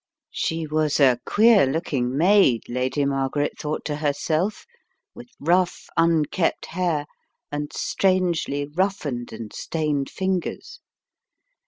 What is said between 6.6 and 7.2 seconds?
hair,